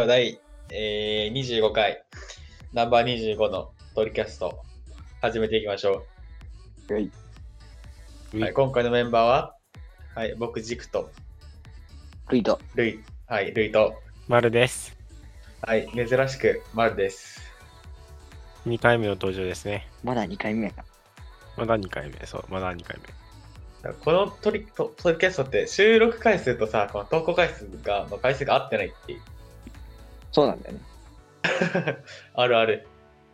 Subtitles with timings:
[0.00, 2.02] では第、えー、25回、
[2.72, 4.62] ナンバー25のトリキャスト、
[5.20, 6.06] 始めていきましょ
[6.88, 7.10] はい。
[8.32, 8.40] う。
[8.40, 9.56] はい、今回のメンバーは、
[10.14, 11.10] はい、僕、ジクと、
[12.30, 12.58] ルイと。
[12.76, 13.94] ルイ、はい、ルイと、
[14.26, 14.96] 丸です。
[15.60, 17.42] はい、珍しく、マルです。
[18.66, 19.86] 2回目の登場ですね。
[20.02, 20.72] まだ2回目。
[21.58, 22.24] まだ2回目。
[22.24, 22.98] そう、まだ2回
[23.84, 23.92] 目。
[23.92, 29.20] このトリトトリキャストって収録回数とさ、この投稿回数が、の回数が合ってないっていう。
[30.32, 30.80] そうなんだよね。
[32.34, 32.86] あるある。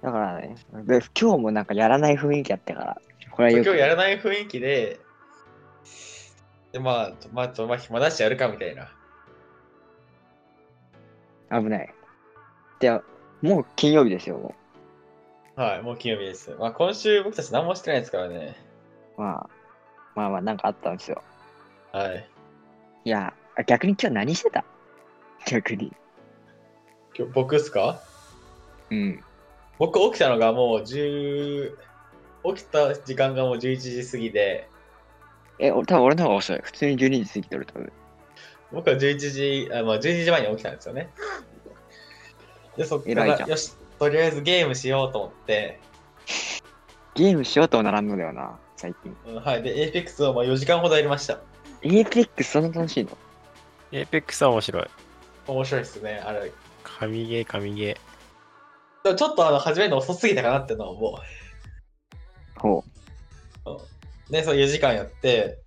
[0.02, 0.54] だからね、
[0.84, 3.00] で今日もなんかやらない雰囲気やったから、
[3.30, 5.00] これは今日やらない雰囲気で、
[6.72, 8.92] で、まあ、まあ、まあ、暇だしやるかみたいな。
[11.50, 11.94] 危ない。
[12.80, 12.90] で、
[13.40, 14.54] もう金曜日ですよ、も
[15.54, 16.54] はい、もう金曜日です。
[16.58, 18.56] まあ、今週僕たち何もしてないですからね。
[19.16, 19.20] う。
[19.20, 19.50] まあ、
[20.14, 21.22] まあまあ、なんかあったんですよ。
[21.92, 22.28] はい。
[23.04, 24.64] いや、あ逆に今日何してた？
[25.46, 25.92] 逆に。
[27.16, 28.00] 今日僕っすか？
[28.90, 29.22] うん。
[29.78, 31.76] 僕起きたのがもう10、
[32.54, 34.68] 起きた時間がもう11時過ぎで、
[35.58, 36.60] え、俺多分俺の方が遅い。
[36.62, 37.92] 普通に12時過ぎてる、多分。
[38.72, 41.10] 僕は11時、あまあ、12時前に起きたんですよね。
[42.76, 45.80] で、そっから、偉いじゃんよし、とりあえずゲームしようと思って、
[47.14, 49.16] ゲームしようともならんのだよな、最近。
[49.26, 49.62] うんはい。
[49.62, 51.40] で、APEX をまあ4時間ほどやりました。
[51.80, 53.16] エーペックスそんな楽しいの？
[53.92, 54.86] エーペックスは面白い。
[55.46, 56.22] 面白いっすね。
[56.22, 56.52] あれ。
[56.98, 57.96] 神ゲー、神ゲ
[59.04, 61.18] でもちょっとあの始めるの遅すぎたかなっていうのは思
[62.56, 62.84] ほ
[64.28, 64.32] う。
[64.32, 65.58] で、そう4時間やって、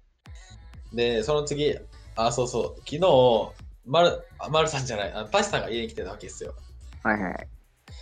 [0.92, 1.78] で、その次、
[2.16, 3.52] あ、そうそう、昨日、
[3.86, 6.56] まる、あまるさんじゃない、あのパシさんが家に来てたわけですよ。
[7.06, 7.08] う。
[7.08, 7.48] はいはいはい。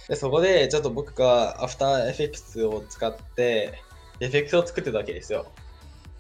[0.08, 3.74] で、そこで、ちょっと僕がアフターエフェクツを使って、
[4.20, 5.52] エフェクトを作ってたわけですよ。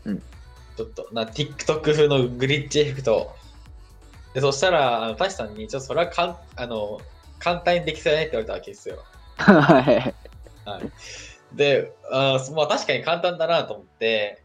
[0.06, 0.20] うん。
[0.20, 3.36] ちょっと、な、TikTok 風のグリッチエフェクトを。
[4.34, 7.00] で、そしたら、あのパシさんに、ちょっとそれはかん、あの、
[7.40, 9.04] 簡単にできそうやねって言われたわけですよ。
[9.38, 10.16] はい。
[10.68, 11.56] はい。
[11.56, 14.44] で、あーまあ確かに簡単だなと思って、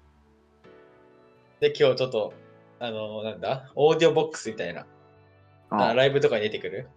[1.60, 2.34] で、今日ちょっと、
[2.78, 4.86] あの、なんだ、オーディオボックスみたいな、
[5.70, 6.88] ああライブとかに出てくる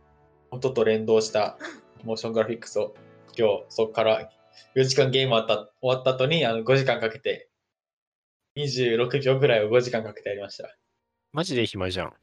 [0.51, 1.57] 音と連動した
[2.03, 2.93] モーショングラフィックスを、
[3.37, 4.29] 今日そこから
[4.75, 7.49] 4時間ゲーム終わった終わった後にあの5時間かけて、
[8.57, 10.67] 26秒ぐらいを5時間かけてやりました。
[10.67, 10.67] ー。
[11.33, 12.13] マジで暇じゃん。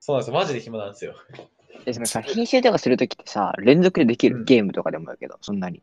[0.00, 0.34] そうなんですよ。
[0.34, 1.14] マジで暇なんですよ。
[1.86, 5.82] え、そのさ、編集とかするときってさ、連続でできる、うんゲームとかでもやけど、そんなに。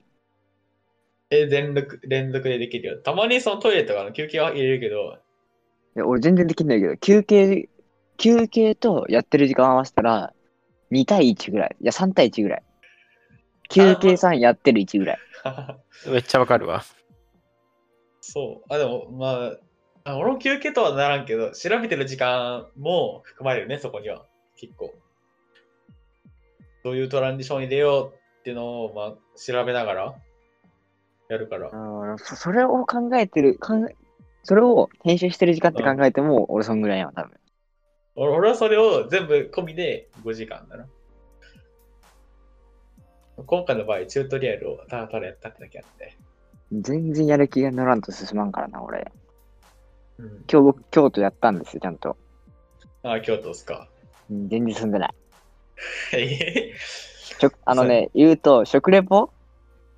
[1.30, 2.98] え、連続、連続でできるよ。
[3.02, 5.18] たまにそのトイレとかの休憩は入れるけど、
[5.96, 7.70] いや俺全然できないけど、休憩、
[8.18, 10.34] 休憩とやってる時間合わせたら、
[10.92, 11.76] 2対1ぐらい。
[11.82, 12.64] いや、3対1ぐらい。
[13.70, 15.20] 休憩3やってる1ぐらい。
[16.12, 16.84] めっちゃわかるわ。
[18.22, 18.74] そう。
[18.74, 19.58] あ、でも、まあ、
[20.08, 24.24] あ俺も休憩とはならんけど、調べてる時間も含まれるね、そこには。
[24.56, 24.94] 結構。
[26.84, 30.16] どういうトランジションに出ようっていうのを、まあ、調べながら
[31.28, 31.72] やるから。
[31.72, 33.96] うんそそれを考えてる、考え、
[34.44, 37.32] それを編集してる時間って考えても、俺そんぐらいやわ、多分。
[38.16, 40.86] 俺俺はそれを全部込みで5時間だな。
[43.44, 46.16] 今回の場合、チュートリアルをただただやったってだけあって。
[46.72, 49.12] 全然やる気が乗らんと進まんからな、俺。
[50.18, 52.16] うん、今日僕、京都やったんですよ、ちゃんと。
[53.04, 53.88] あ、京都ですか。
[54.30, 55.14] うん全然進んでない。
[57.66, 59.30] あのね、言うと、食レポ？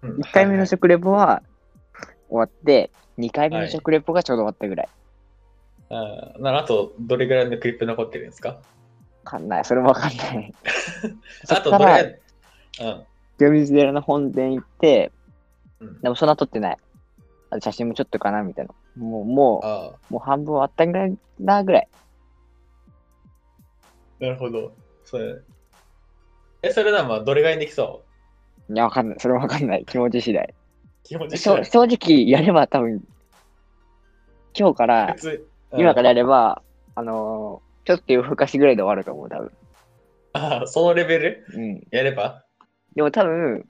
[0.01, 1.43] うん ?1 回目のはい食レポは
[2.29, 4.87] 終わって、2回目の食レポがちょうど終わったぐらい。
[4.87, 4.97] はい
[6.43, 8.49] ああと、どれぐらいのクリップ残ってるんですか？
[8.49, 8.61] わ
[9.23, 10.53] かんない、それもわかんない。
[11.45, 12.19] そ あと、どれ、
[12.81, 13.05] うん。
[13.37, 15.11] 清水寺の本殿行って、
[15.79, 16.77] うんでもそんな撮ってない。
[17.51, 18.73] あと写真もちょっとかなみたいな。
[18.97, 21.87] もう、もああ、う、もう半分終わったぐらいなぐらい。
[24.19, 24.73] なるほど。
[25.05, 25.35] それ。
[26.63, 28.03] え、それならまあどれぐらいにできそ
[28.69, 28.73] う？
[28.73, 29.19] いや、わかんない。
[29.19, 29.85] それもわかんない。
[29.85, 30.53] 気持ち次第。
[31.03, 33.01] 気持ちしょ正直、やれば多分、
[34.57, 35.15] 今日から
[35.73, 36.61] 今かららやれば、
[36.95, 39.51] あのーちょっと夜更かしぐらいで終わると思う、多分。
[40.33, 41.45] ああ、そのレベル？
[41.53, 41.87] うん。
[41.89, 42.43] やれば？
[42.95, 43.65] でも多分、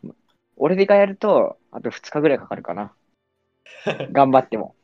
[0.55, 2.93] 俺がやると、あと2日ぐらいかかるかな。
[4.11, 4.76] 頑張っても。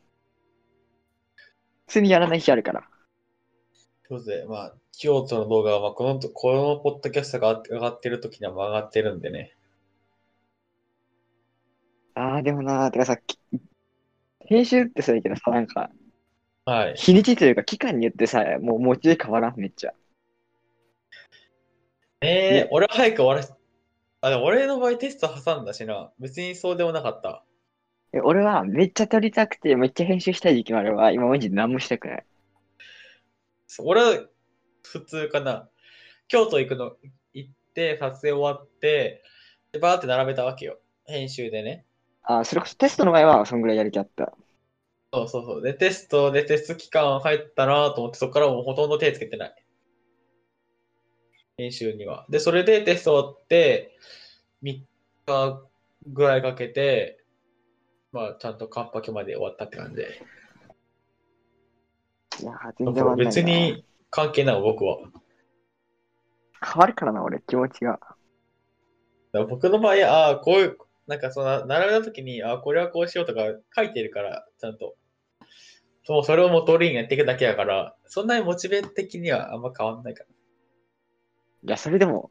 [1.86, 2.88] 普通にやらない日あるから。
[4.08, 9.56] ということで、まあ、京都の動画は、まあ、この、このポッドキャストが上がってる時にはもう上がってるんでね。
[12.14, 13.38] ああ、でもなー、てかさ、き
[14.46, 15.90] 編集ってそうやけどさ、なんか、
[16.66, 16.94] はい。
[16.96, 19.92] 日にちというか期間によってさ、もう持ちで変わらん、めっちゃ。
[22.20, 23.52] えーね、俺は早く終わらし、
[24.20, 26.10] あ、でも俺の場合テスト挟んだしな。
[26.18, 27.44] 別にそうでもなかった。
[28.14, 32.24] え俺はめっちゃ撮りたくて、めっちゃ編集したい時期もあれば、今マジで何もしたくない。
[33.66, 34.26] そう俺は
[34.82, 35.68] 普通かな。
[36.28, 36.96] 京都行くの、
[37.32, 39.22] 行っって、撮影終わって、
[39.72, 40.78] で、バーって並べたわけよ。
[41.04, 41.84] 編集でね。
[42.22, 44.32] あ、それこそテストの前はそんぐらいやる気あった。
[45.12, 45.62] そうそうそう。
[45.62, 49.54] で、テストでテスト期間入ったなと思って、そこからもうほとんど手つけてない。
[51.58, 52.26] 編集には。
[52.30, 53.98] で、それでテスト終わって、
[54.62, 54.82] 3
[55.26, 55.62] 日
[56.06, 57.23] ぐらいかけて、
[58.14, 60.22] まあ、ちゃんと完パケまで終わったって感じで。
[62.40, 63.16] いやー、全然。
[63.16, 64.98] 別に関係ない、僕は。
[66.64, 67.98] 変わるからな、俺、気持ちが。
[69.48, 70.78] 僕の場合、ああ、こういう、
[71.08, 73.40] なんかその、並べたときに、ああ、これはこうしようとか
[73.74, 74.94] 書いてるから、ちゃんと。
[76.04, 80.26] そう、それをもう通りにやっていくだけやから、そんなにモチベ的にはあんま変わんないかい
[81.68, 82.30] や、それでも、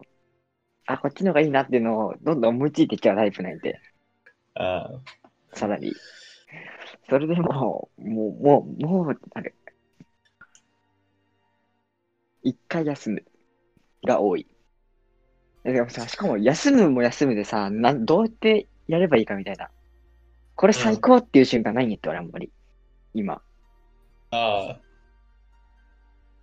[0.86, 3.82] あ、こっちの方がいいなっていうのをどんどん思いついてきちゃうタイプなんで、
[4.56, 4.64] ら。
[4.64, 5.23] ああ。
[5.54, 5.94] さらに。
[7.10, 9.54] それでもう、もう、もう、もう、あれ。
[12.44, 13.24] 一回休む
[14.06, 14.48] が多い。
[15.64, 19.70] でもさ、しかも休むも休むでさ、なんどうやってやればいいかみたいな。
[20.56, 22.52] これ最高っていう瞬間ないんやって、俺あんまり。
[23.14, 23.42] 今。
[24.32, 24.80] ああ。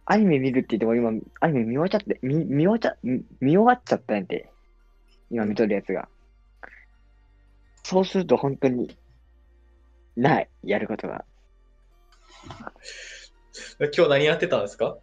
[0.07, 1.11] アニメ見るって言っても今、
[1.41, 4.51] アニメ見終わっちゃって、見、見終わっちゃ、見見終わっちゃったんやて。
[5.31, 6.09] 今見とるやつが。
[7.85, 8.97] そうすると本当に、
[10.21, 11.25] ない、やることが。
[13.79, 14.99] 今日何やってたんですか？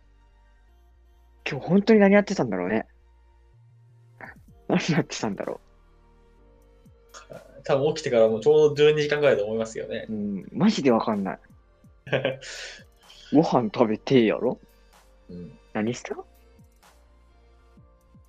[1.50, 2.86] 今日本当に何やってたんだろうね。
[4.68, 5.60] 何やってたんだろ
[7.64, 10.14] 多分起きてからもうちょうど12時間ぐらいだと思いますよねう。。
[10.14, 11.40] うん、マジでわかんない。
[13.34, 14.60] ご飯食べてやろ？
[15.30, 15.58] うん。
[15.74, 16.16] 何した？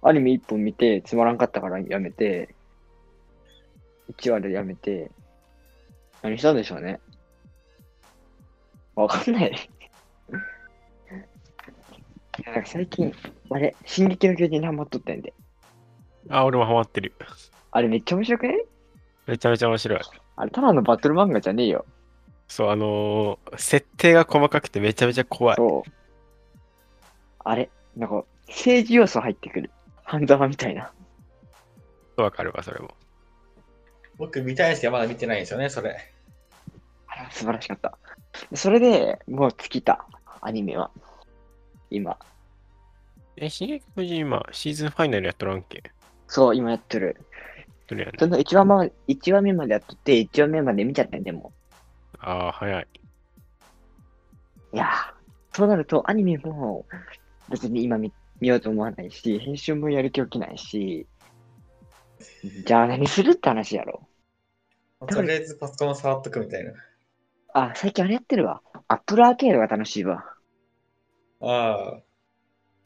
[0.02, 2.54] アニメ一本見て、つまらんかったからやめて、
[4.12, 5.10] 1話でやめて、
[6.22, 7.00] 何したんでしょうね。
[8.94, 9.50] わかんない。
[9.50, 9.54] い
[12.44, 13.12] やなんか最近、
[13.50, 15.32] あれ、進撃の巨人にハマっとったんで。
[16.28, 17.14] あ、俺もハマってる。
[17.70, 18.64] あれめっちゃ面白くね？
[19.26, 20.00] めちゃめちゃ面白い。
[20.36, 21.84] あれ、ただのバトル漫画じゃねえよ。
[22.46, 25.56] そう、あのー設定が細かくてめちゃめちゃ怖い。
[25.56, 25.90] そう。
[27.40, 29.70] あれ、なんか、政治要素入ってくる。
[30.04, 30.92] 半沢みたいな。
[32.16, 32.94] わかるわ、それも。
[34.18, 35.96] 僕見たいんですけど、まだ見てないんですよね、それ。
[37.06, 37.96] あれは素晴らしかった。
[38.54, 40.06] それでもう尽きた、
[40.40, 40.90] アニメは。
[41.90, 42.18] 今。
[43.36, 45.82] え、進撃の巨人今、シーズンファイナルやっとらんけ？
[46.26, 47.16] そう、今やってる。
[47.86, 51.52] どれやねんその1話ま一話目までやっとって、1話目まで見ちゃったんでも
[52.18, 52.86] ああ、早い。
[54.72, 54.76] う。
[54.76, 56.84] いやー、そうなるとアニメも
[57.48, 61.06] 別に今見見ようと思わないし、編集もやる気起きないし、
[62.66, 64.07] じゃあ何するって話やろ。
[65.06, 66.72] とりあえずパソコン触っとくみたいな。
[67.54, 68.62] あ、最近あれやってるわ。
[68.88, 70.24] アップルアーケードが楽しいわ。
[71.40, 72.02] ああ。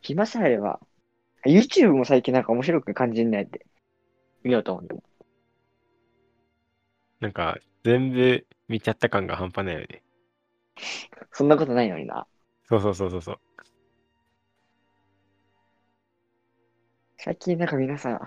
[0.03, 0.81] 暇さえあれば。
[1.47, 3.67] YouTube も最近なんか面白く感じんないって。
[4.43, 5.03] 見ようと思っても。
[7.21, 10.03] なんか、全部見ちゃった感が半端ないよね。
[11.33, 12.27] そんなことないのにな。
[12.69, 13.41] そうそうそうそうそう。
[17.19, 18.21] 最近なんか皆さん、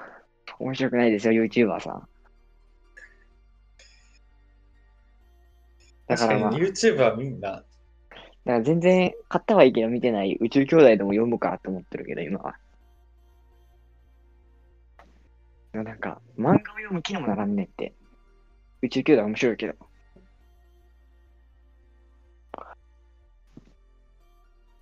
[0.60, 2.08] 面白くないですよ、YouTuber さん。
[6.08, 7.64] だ確からまあ、だか YouTube はみんな。
[8.46, 12.56] ら全然買ったはいいけど見てない宇宙兄弟でも読むかと思ってるけど、今は。
[15.74, 17.94] なんか、漫画を読む気にもならんねって。
[18.82, 19.74] 宇宙兄弟面白いけど。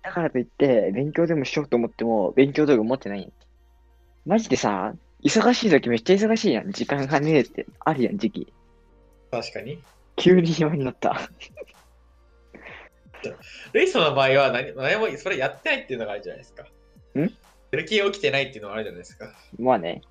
[0.02, 3.32] だからといって、勉強でもしようと思っても、勉強道具持ってないん
[4.26, 6.70] マジでさ、忙しい時めっちゃ忙しいやん。
[6.70, 8.52] 時間がねえって、あるやん、時期。
[9.30, 9.78] 確かに。
[10.16, 11.28] 急に暇になった。
[13.72, 16.64] レイソンの場合は何何もそれやってないっていうのがあるじゃないですか。
[17.14, 17.20] ん？
[17.20, 17.28] や
[17.72, 19.32] る気起きてないっていうのがあるじゃないですか。
[19.58, 20.02] まあね。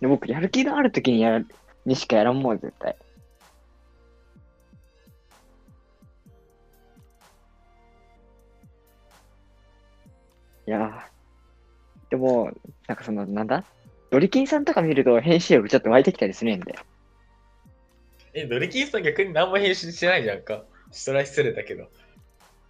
[0.00, 1.46] で僕、やる気がある時にやる、
[1.86, 2.96] にしかやらんもん、絶対。
[10.66, 12.52] いやーでも、
[12.86, 13.64] なんかその、なんだ？
[14.12, 16.78] ドリキンさんとか見ると編集力ちょっと湧いてきたりするんで。
[18.34, 20.64] え、ドリキンさん逆に何も編集してないじゃんか。
[20.90, 21.88] それは失礼だけど。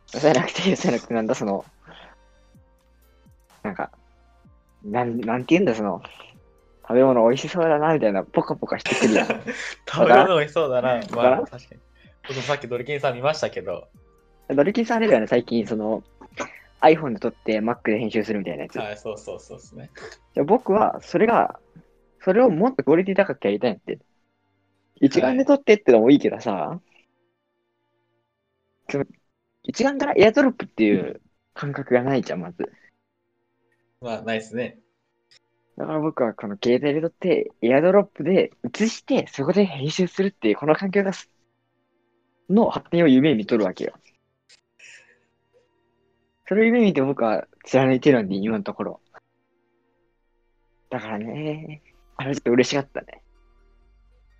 [0.06, 1.64] そうじゃなくて、そうじゃなくて、なんだ、その、
[3.64, 3.90] なんか、
[4.84, 6.00] なん、なんて言うんだ、その、
[6.82, 9.26] 食べ物美味しそうだな、みたいな、ポカポカしてくるやん。
[9.90, 11.00] 食べ物美味しそうだな。
[11.10, 11.80] まわあ、確かに。
[12.28, 13.88] 僕もさっきドリキンさん見ましたけど、
[14.46, 16.04] ドリキンさんあれだよね、最近、その、
[16.82, 18.78] iPhone で撮って Mac で編集するみたいなやつ。
[18.78, 19.90] はい、そうそうそうですね。
[20.34, 21.58] じゃあ僕は、それが、
[22.20, 23.98] それをもっとクオリティ高くやりたいって。
[24.96, 26.80] 一眼で撮ってってのもいいけどさ、
[28.88, 29.04] その
[29.64, 31.20] 一眼からエアドロップっていう
[31.54, 32.72] 感覚がないじゃん、まず。
[34.00, 34.78] まあ、ないですね。
[35.76, 41.30] だから僕はこの携帯で撮って、エアドロップで映して、そこで編集するっていう、この環境がす、
[42.50, 43.94] の発展を夢見とるわけよ。
[46.52, 49.00] それを夢見て僕は貫いてるんで、今のところ。
[50.90, 51.80] だからね、
[52.18, 53.22] あれちょっと嬉しかったね。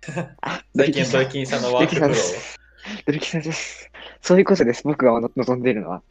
[0.41, 2.59] あ、最近、ドイドキンさんのワークフロードイキンさんです
[3.07, 3.89] ドルキさんです。
[4.21, 4.83] そういうことです。
[4.83, 6.03] 僕が望んでいるのは。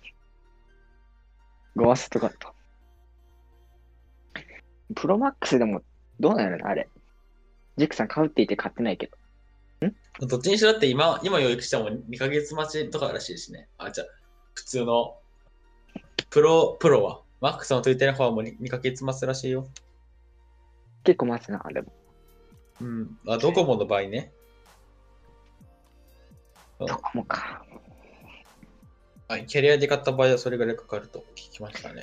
[1.77, 2.53] ゴマスとかと。
[4.97, 5.83] プロマックスでも
[6.19, 6.67] どうなるの？
[6.67, 6.89] あれ。
[7.77, 9.09] ジェックさん買うって言って買ってないけ
[10.19, 10.27] ど。
[10.27, 13.69] どっちにしろだって今、今予約しても2ヶ月待ちとからしいしね。
[13.79, 14.07] あ、じゃあ、
[14.55, 15.22] 普通の、
[16.33, 19.69] プロ、プロは、マックスのついてる方はもう 2, ヶ月待つらしいよ。
[21.05, 21.93] 結構待つな、でも。
[22.81, 23.19] うん。
[23.29, 24.33] あ、ドコモの場合ね。
[26.79, 27.62] どこもか。
[29.29, 32.03] はい、キャリアで買った場合はそれぐらいかかると聞きましたね。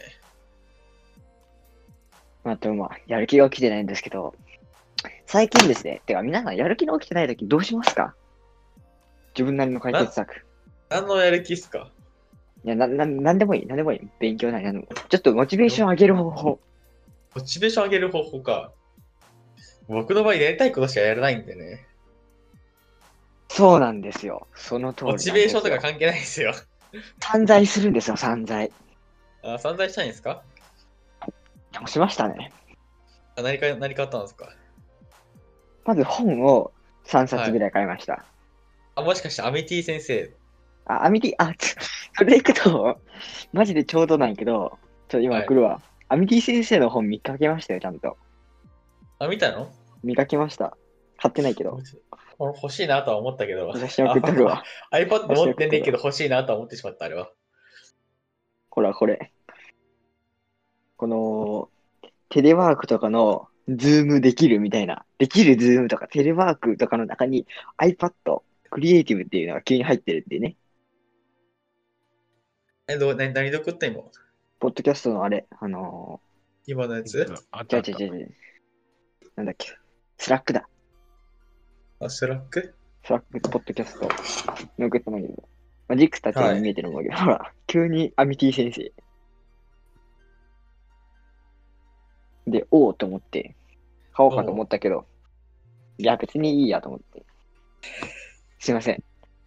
[2.44, 4.36] あと、まあ、やる気が起きてないんですけど、
[5.26, 8.14] 最近ですね、てか皆さんやる気の起きてない時どうしますか？
[9.34, 10.46] 自分なりの解決策。
[10.90, 11.92] 何のやる気っすか？
[12.66, 14.10] いや、な、な、なんでもいい、なんでもいい。
[14.20, 14.88] 勉強なりなんでも。
[15.10, 16.60] ちょっとモチベーション上げる方法。
[17.36, 18.72] モチベーション上げる方法か。
[19.88, 21.88] 僕の場合やりたいことしかやらないんでね。
[23.50, 24.48] そうなんですよ。
[24.56, 25.18] その通りモ。
[25.18, 26.54] チベーションとか関係ないですよ。
[27.22, 28.72] 散財するんですよ、散財。
[29.42, 30.44] あ、散財したいんですか？
[31.72, 32.52] でもしましたね。
[33.38, 34.50] あ何か、何買ったんですか？
[35.86, 36.72] まず本を
[37.06, 38.26] 3冊ぐらい買いました。
[38.96, 40.32] あ、もしかしてアメティ先生？
[40.86, 41.54] あ、アミティ、あ、
[42.20, 43.00] それでいくと、
[43.54, 45.82] マジでちょうどなんやけど、ちょっと今はい送るわ。
[46.10, 48.18] アミティ先生の本見かけましたよ、ちゃんと。
[49.20, 49.72] あ、見たの？
[50.04, 50.76] 見かけました。
[51.18, 51.80] 買ってないけど。
[52.38, 53.74] 俺欲しいなとは思ったけど。
[53.74, 54.64] 写真送ってくるわ。
[54.92, 57.32] iPad 持ってんねんけど欲しいなとは思ってしまった、あれは。
[58.70, 59.32] ほら、これ。
[60.98, 61.70] この、
[62.28, 65.06] テレワークとかの、 Zoomできるみたいな。
[65.20, 67.48] できる Zoom とか、テレワークとかの中に
[67.78, 70.58] iPad、クリエイティブっていうのが急に入ってるっていうね。
[72.90, 74.02] え、どう、何、何で送った今？
[74.60, 76.20] ポッドキャストのあれ、あの
[76.66, 77.20] 今のやつ？
[77.20, 78.32] ー、あったあった違う違う違う違う。
[79.36, 79.78] なんだっけ？
[80.18, 80.68] Slack だ。
[82.00, 82.74] あ、 Slack？
[83.06, 84.10] Slack ポッドキャスト
[84.80, 85.44] に送ったんだけど。
[85.88, 88.92] まあ、ジックスたちに見えてるんだけど、ほら、急にアミティ先生。
[92.52, 93.56] で、おおと思って、
[94.14, 95.06] 買おうかと思ったけど、
[96.00, 97.24] いや、別にいいやと思って。
[98.58, 99.04] すいません。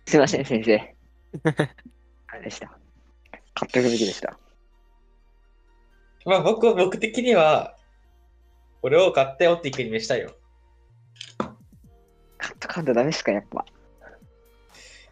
[0.07, 0.95] すいません、先生。
[2.29, 2.79] あれでした。
[3.55, 4.39] 買っておくべきでした。
[6.25, 7.77] まあ僕は、僕的には、
[8.81, 10.33] これを買ってオッティックに召したいよ。
[12.39, 13.65] 買っとかんとダメっすか、やっぱ。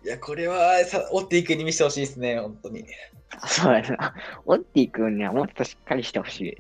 [0.05, 2.87] いや、これはさ、オッティックに見せてほしいですね、本当に。
[3.31, 4.15] あそうやな。
[4.47, 6.57] オッティ君にはもっとしっかりしてほしい。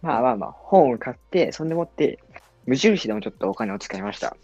[0.00, 2.18] まあまあまあ、本を買って、そんでもって、
[2.66, 4.36] 無印でもちょっとお金を使いました。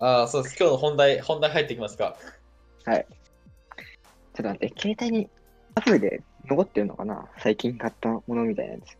[0.00, 0.56] ああ、そうです。
[0.58, 2.16] 今日の本題、本題入ってきますか。
[4.38, 5.28] ちょっと待って、携帯に
[5.74, 7.26] アプリで残ってるのかな？
[7.38, 8.96] 最近買ったものみたいなやつ。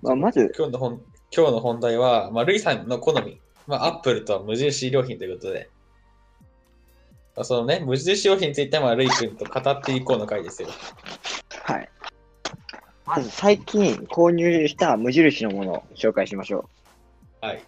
[0.00, 1.02] まあ、まず、今日の本、
[1.36, 3.38] 今日の本題は、まあ、ルイさんの好み。
[3.66, 5.68] まあ、アップルとは無印良品ということで。
[7.36, 10.68] まあ、そのね、無印良品については、まあ、ルイ君と語っていこうの回ですよ。
[11.64, 11.88] はい。
[13.04, 16.66] まず最近購入した無印のものを紹介しましょ
[17.42, 17.56] はい。
[17.58, 17.62] う。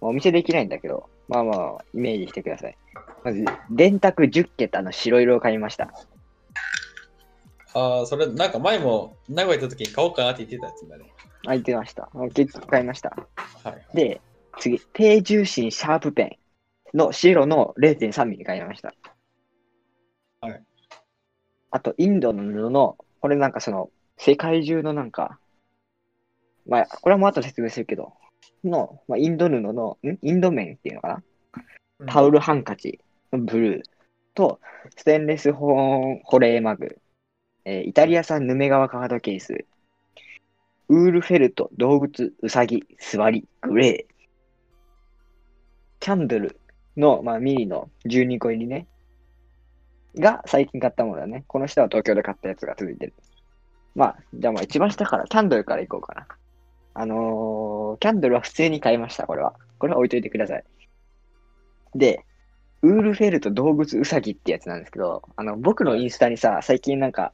[0.00, 2.76] お見せできないんだけど、まあまあ、イメージしてください。
[3.22, 5.90] まず、電卓10桁の白色を買いました。
[7.74, 11.12] ああ、それ、なんか前も名古屋行った時に買おうかなって言ってたやつだね。
[11.44, 12.08] 空いてました。
[12.34, 13.16] 結構買いました。
[13.64, 13.96] はい。
[13.96, 14.20] で、
[14.58, 16.38] 次、低重心シャープペ
[16.94, 18.94] ンの白の0.3ミリ買いました。
[20.40, 20.62] はい。
[21.70, 25.40] あと、インドの布の、これなんかその、世界中のなんか、
[26.66, 28.12] まあ、これはもう後で説明するけど、
[28.64, 30.18] の、まあ、インド布の、ん？
[30.22, 31.22] インド面っていうのか
[32.00, 32.06] な？
[32.06, 33.00] タオルハンカチ
[33.32, 33.82] のブルー
[34.34, 34.60] と、
[34.96, 36.98] ステンレス保保冷マグ、
[37.64, 39.64] えーイタリア産ヌメ革カードケース、
[40.88, 44.14] ウールフェルト、動物、ウサギ、座り、グレー、
[46.00, 46.60] キャンドル
[46.96, 48.86] の、まあ、ミリの12個入りね、
[50.16, 51.44] が最近買ったものだね。
[51.46, 53.14] この下は東京で買ったやつが続いてる。
[53.94, 56.26] まあ、じゃあまあ一番下から、キャンドルからいこうかな。
[56.94, 59.54] あのー、キャンドルは普通に買いました、これは。
[59.78, 60.64] これは置いといてください。
[61.94, 62.24] で、
[62.82, 67.32] ウールフェルト動物ウサギってやつなんですけど、あの、僕のインスタにさ、最近なんか、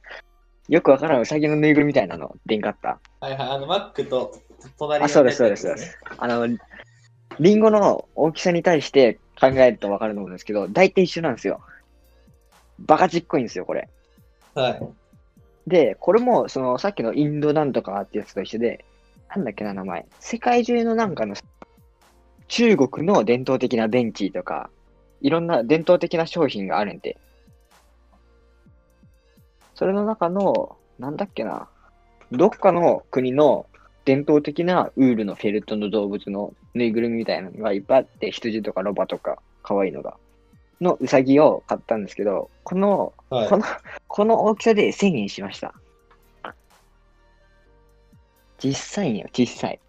[0.69, 2.99] よくわからんウサギのぬいぐるみみたいなの、でんかった。
[3.19, 4.33] はいはい、あの、マックと
[4.77, 5.87] 隣にあそうですそうですやつね
[6.17, 6.47] あの、
[7.39, 11.61] リンゴの大きさに対して考えるとわかると思うんですけど、大体一緒なんですよ。
[12.79, 13.89] バカちっこいんですよ、これ。
[14.55, 14.81] はい。
[15.67, 18.85] で、これも、その、さっきのインドなんとかってやつと一緒で、
[19.33, 20.05] なんだっけな、名前。
[20.19, 21.35] 世界中のなんかの、
[22.49, 24.69] 中国の伝統的なベンチーとか、
[25.21, 27.17] いろんな伝統的な商品があるんで。
[29.73, 31.69] それの中の、なんだっけな。
[32.33, 33.67] どっかの国の
[34.03, 40.17] 伝統的なウールのフェルトの動物のぬいぐるみみたいなのがいっぱいあって、羊とかロバとか、可愛いのが。
[40.81, 43.63] のウサギを買ったんですけど、この、はいこの、
[44.07, 45.73] この大きさで1000円しました。
[48.63, 49.79] 実際によ、小さい。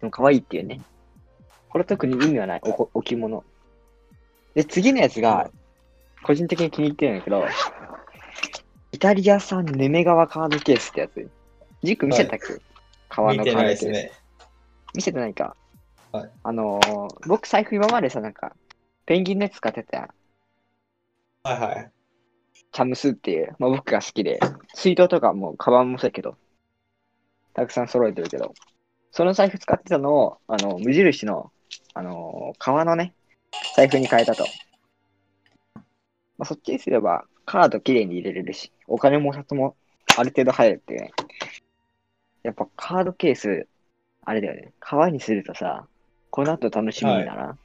[0.00, 0.80] でも可愛いっていうね。
[1.68, 3.44] これ特に意味はない、おこ置物。
[4.54, 5.50] で、次のやつが、
[6.24, 7.46] 個人的に気に入ってるんだけど、
[8.92, 11.30] イタリア産ヌメ革カードケースってやつ。
[11.82, 12.60] ジック見せたっけ、
[13.08, 13.84] 革見てのカードケース。
[13.84, 14.12] ないですね。
[14.94, 15.56] 見せてないか？
[16.12, 18.54] はいあのー僕財布今までさ、なんか、
[19.06, 20.08] ペンギンのやつ使ってたやん。
[21.44, 21.90] はいはい。
[22.72, 24.40] チャムスっていう、まあ、僕が好きで、
[24.74, 26.36] 水筒とかも、カバンもそうやけど、
[27.54, 28.54] たくさん揃えてるけど、
[29.12, 31.52] その財布使ってたのを、あの、無印の、
[31.94, 33.14] あのー革のね、
[33.76, 34.44] 財布に変えたと。
[36.38, 39.76] まあ、そっちにすれば、カード綺麗に入れれるし、お金もお札も
[40.16, 41.12] ある程度入るっていうね。
[42.42, 43.66] やっぱカードケース、
[44.24, 44.72] あれだよね。
[44.78, 45.86] 革にするとさ、
[46.30, 47.58] この後楽しみにならん、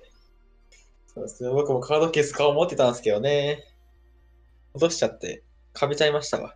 [1.08, 1.50] そうですね。
[1.52, 3.64] 僕もカードケース顔持ってたんですけどね。
[4.74, 6.56] 落としちゃって、かべちゃいましたわ。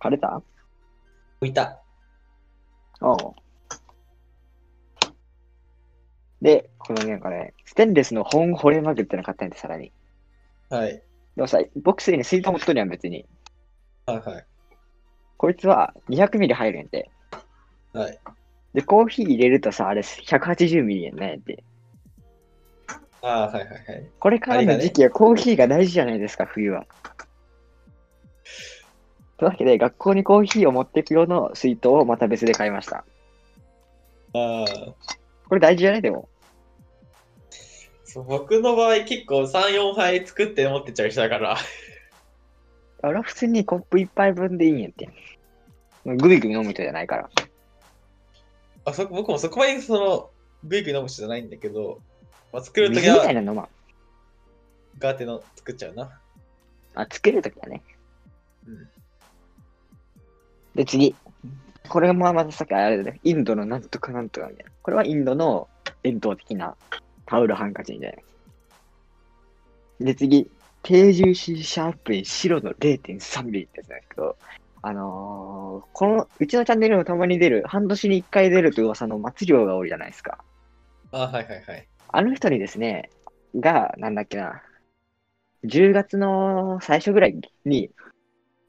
[0.00, 0.40] 枯れた？
[1.42, 1.82] 浮いた。
[6.42, 9.92] で、このねなんかね、ステンレスの本掘れまくっての買ったんで、さらに。
[10.70, 11.02] はい。
[11.36, 13.26] でもさ、僕すでに水筒持っとるやん、別に。
[14.06, 14.46] はいはい。
[15.36, 17.10] こいつは200ミリ入るんやて。
[17.92, 18.18] はい。
[18.74, 21.62] で、コーヒー入れるとさ、あれ180ミリやんなんやて。
[23.22, 24.10] ああ、はいはいはい。
[24.18, 26.86] これからの時期はコーヒーが大事じゃないですか、冬は。
[29.38, 33.04] というわけで、学校にコーヒーを持っていく用の水筒をまた別で買いました。
[34.34, 34.66] ああ。
[35.48, 36.02] これ大事じゃない？
[36.02, 36.28] でも。
[38.04, 41.56] そう僕の場合結構3、4杯作って持ってっちゃう人だから。
[43.02, 45.08] 俺は普通にコップ一杯分でいいんやって。
[46.04, 47.30] グビグビ飲む人じゃないから。
[48.86, 50.30] あそ僕もそこまでその、
[50.64, 52.00] グイグイ飲む人じゃないんだけど、
[52.52, 53.68] まあ、作ると水みたいきはなのま
[54.98, 56.18] ガーテの作っちゃうな。
[56.94, 57.82] あ、作るときはね。
[58.66, 58.88] うん。
[60.78, 61.14] で、次。
[61.88, 63.18] これもまたさっきあれだね。
[63.24, 64.70] インドのなんとかなんとかみたいな。
[64.82, 65.68] これはインドの
[66.04, 66.76] 伝統的な
[67.26, 68.24] タオルハンカチみたい
[70.00, 70.06] な。
[70.06, 70.48] で、次。
[70.84, 74.36] 低重心シャープペン白の0.3ミリってやつなんですけど、
[74.80, 80.38] あのー、この、うちのチャンネルにもたまに出る、半年に1回出ると噂の松良がおるじゃないですか。
[81.10, 81.88] あはいはいはい。
[82.10, 83.10] あの人にですね、
[83.56, 84.62] が、なんだっけな、
[85.64, 87.90] 10月の最初ぐらいに、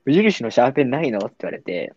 [0.06, 1.20] 無印のシャーペンないの？
[1.20, 1.94] って言われて、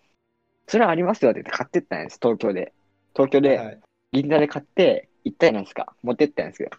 [0.67, 2.73] それはありますよって言って買ってったんです、東京で。
[3.15, 3.81] 東京で、はい。
[4.13, 5.95] 銀座で買って、行ったじゃないですか。
[6.03, 6.71] 持ってったんですよ。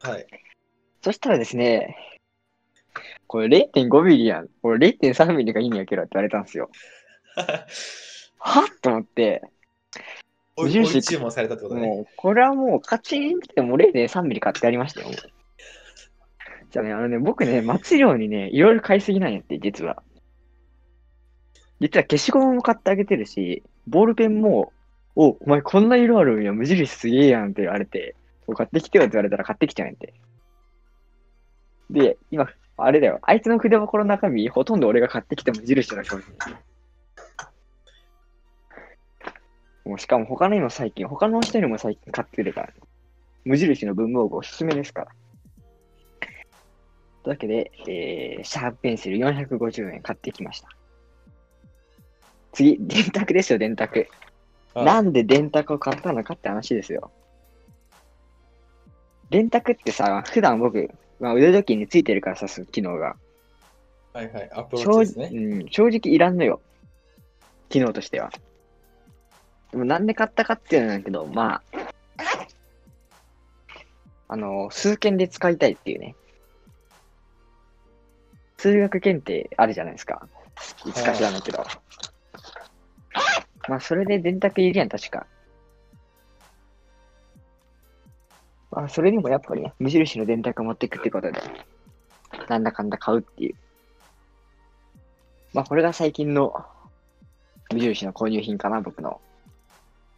[0.00, 0.26] はい。
[1.02, 1.96] そしたらですね、
[3.26, 4.48] これ0.5ミリやん。
[4.62, 6.70] これ0.3ミリがいいんやけどって言われたんですよ。
[8.38, 9.42] はっと思って、
[10.56, 11.86] 無印注文されたってことね。
[11.86, 15.08] もう、これはもう、カチンってもう0.3ミリ買ってやりましたよ。
[16.70, 20.02] じゃあね、あのね、僕ね、松量にね、いろいろ買いすぎなんやって、実は。
[21.80, 24.72] 実は消しゴムも買ってあげてるし、ボールペンも、
[25.16, 28.14] お、お前こんな色あるんや、無印すげえやんって言われて、
[28.56, 30.14] 買ってきてよって言われたら買ってきちゃうんやって。
[31.90, 36.34] で、今、あれだよ、あいつの筆箱の中身、ほとんど俺が買ってきた無印の商品。
[39.84, 42.72] もうしかも他のにも最近、他の人にも最近買ってるから、
[43.44, 45.08] 無印の文房具おすすめですから。
[47.22, 50.68] というわけで、えー、シャープペンシル450円買ってきました。
[52.54, 53.98] 次、 電卓ですよ、電卓。
[53.98, 54.08] はい
[54.84, 57.12] なんで電卓を買ったのかって話ですよ。
[59.30, 60.90] 電卓ってさ、普段僕、
[61.20, 63.14] まあ、腕時計についてるからさ、その機能が。
[64.12, 64.50] はいはい。
[64.52, 65.40] アプロー正チですね。
[65.40, 66.60] うん、正直いらんのよ。
[67.68, 68.32] 機能としては。
[69.70, 71.62] でもなんで買ったかっていうのなんだけど、まあ、
[74.26, 76.16] あの、数件で使いたいっていうね。
[78.58, 80.26] 数学検定あるじゃないですか。
[80.86, 81.64] いつか知らないけど。
[83.68, 85.26] まあ、それで電卓いるやん、確か。
[88.70, 91.40] まあ、それにもやっぱりね、無印の電卓持っていくってことで、
[92.48, 93.56] なんだかんだ買うっていう。
[95.52, 96.66] まあ、これが最近の
[97.72, 99.20] 無印の購入品かな、僕の。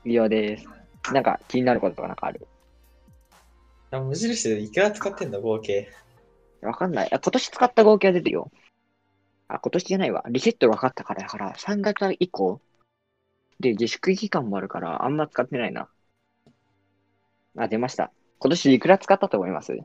[0.04, 0.66] 以上です。
[1.12, 2.46] なんか気になることとかなんかある？
[3.90, 5.90] あ無印でいくら使ってんだ、合計。
[6.62, 7.12] わかんない。
[7.12, 8.50] あ今年使った合計は出てるよ。
[9.48, 10.24] あ、今年じゃないわ。
[10.28, 12.60] リセット分かったからだから、3月以降
[13.60, 15.88] で自粛期間もあるから、あんま使ってないな。
[17.58, 18.12] あ、出ました。
[18.38, 19.76] 今年いくら使ったと思います？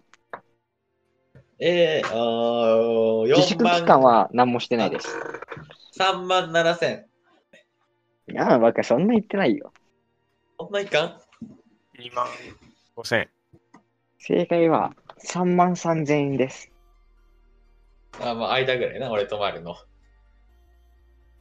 [1.60, 5.08] えー、あー自粛4万期間は何もしてないです。
[5.98, 7.06] 3万7千。
[8.30, 9.72] いや、ばっかそんな言ってないよ。
[10.60, 11.08] そんないかん
[12.00, 12.28] ？2万
[12.96, 13.30] 5千。
[14.18, 16.72] 正解は3万3000円です。
[18.20, 19.76] あ、まあ、間ぐらいな、俺とマルの。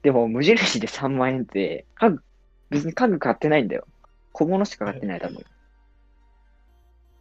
[0.03, 2.23] でも、無印で3万円って、家具、
[2.71, 3.87] 別に家具買ってないんだよ。
[4.33, 5.45] 小物しか買ってない、多分。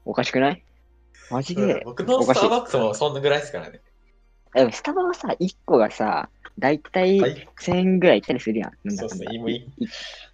[0.05, 0.63] おかしくない？
[1.29, 1.83] マジで？
[1.85, 3.81] 僕のスターバックスもそんなぐらいですからね。
[4.53, 8.71] でもスタバはさ、1個がさ、だいたいはい1000円ぐらいいったりするやん。
[8.83, 9.27] なんそうですね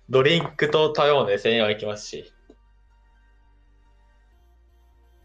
[0.10, 2.34] ドリンクと食べ物で1000円はいきますし。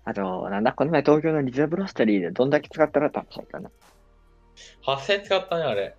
[0.04, 3.70] あと、なんだ、この前東京のリザーブロースタリーでどんだけ使ったらって話だったかな。
[4.86, 5.94] 8000円使ったね、あれ。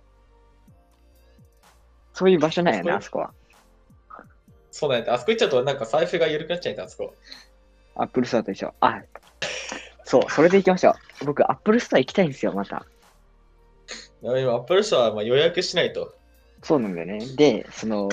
[2.14, 3.32] そういう場所なんやな、あそこは。
[4.72, 5.06] そうだね。
[5.10, 7.14] あそこ行っちゃうとなんか財布が緩くなっちゃうんだ、あそこ。
[7.96, 8.74] アップルストアと一緒。
[8.80, 9.02] あ、
[10.06, 11.26] そう、それで行きましょう。
[11.26, 12.86] 僕、アップルストア行きたいんですよ、また。
[14.22, 16.14] 今、 Apple Store はまあ予約しないと。
[16.64, 17.20] そうなんだよね。
[17.36, 18.08] で、その、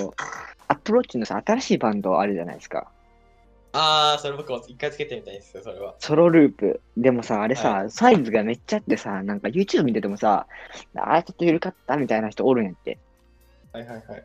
[0.68, 2.90] Apple Watch のさ、新しいバンドあるじゃないですか。
[3.72, 5.94] あー、それ僕も一回つけてみたいんですよ、それは。
[5.98, 6.80] ソロループ。
[6.96, 10.46] でもさ、あれさ、はサイズがめっちゃあってさ、なんか YouTube 見ててもさ、
[10.96, 12.98] あーちょっと緩かったみたいな人おるんやって。
[13.78, 14.24] はいはいはい。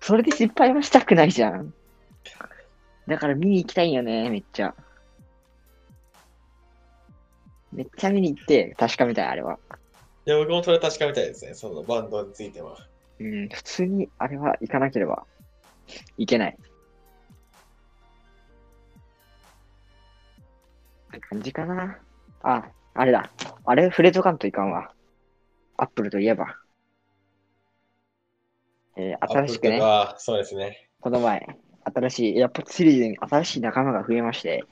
[0.00, 1.72] それで失敗はしたくないじゃん。
[3.06, 4.74] だから見に行きたいんよね、めっちゃ。
[7.72, 9.58] めっちゃ見に行って確かめたい、あれは。
[10.26, 12.76] いや、僕もそれ確かめたいですね、そのバンドについては。
[13.18, 15.24] うん、普通にあれは行かなければ
[16.18, 16.58] いけない。
[21.08, 21.98] って感じかな。
[22.42, 23.30] あ、あれだ。
[23.64, 24.92] あれ触れとかんといかんわ。
[25.78, 26.63] アップルといえば。
[28.96, 30.88] えー新しくね、あそうですね。
[31.00, 31.46] この前、
[31.94, 34.64] 新しい AirPods シリーズに新しい仲間が増えまして、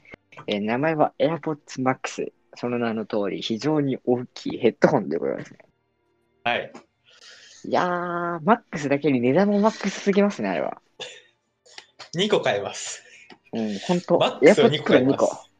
[0.47, 2.31] えー名前は AirPods Max。
[2.55, 5.59] その名の通り、非常に大きいヘッドホンでございますね。
[6.43, 6.71] はい。
[7.65, 10.79] いやー、Max だけに値段も Max すぎますね、あれは。
[12.15, 13.01] 2個買います。
[13.53, 14.19] うん、ほんと。
[14.19, 15.25] マックスを2 AirPods 個買 Pro 2いま個。
[15.27, 15.51] す。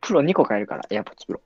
[0.00, 1.40] プロ2個買えるから、AirPods Pro。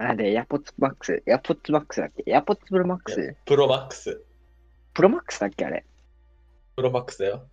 [0.00, 3.34] なんで、AirPods Max、AirPods Max だっけ ?AirPods Pro Max?
[3.44, 4.24] プロマックス。
[4.94, 5.84] プロ Max だっけあれ？
[6.74, 7.46] プロマックスだよ。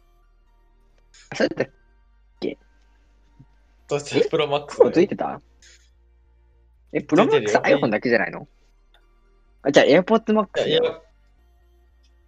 [1.35, 2.57] それって、
[3.89, 5.01] そしてプロマックスプロつ。
[5.01, 5.41] いてた？
[6.93, 8.47] え、プロついてる Max よ iPhone だけじゃないの？
[9.63, 11.03] あ、じゃあ AirPods い Max や、いやよ。、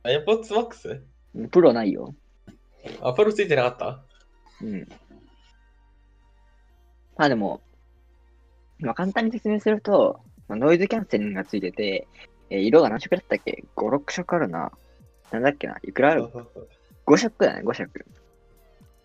[0.05, 1.01] エアポッツマックス
[1.51, 2.13] プロないよ。
[3.01, 4.03] あ、プロついてなかった？
[4.61, 4.87] うん。
[7.17, 7.61] まあでも、
[8.79, 12.07] まあ簡単に説明すると、まあ、ノイズキャンセリングがついてて、
[12.49, 14.71] えー色が何色だったっけ ?5、6色あるな。
[15.31, 15.77] なんだっけな？
[15.83, 16.27] いくらある
[17.05, 18.05] ?5 色だね、5色。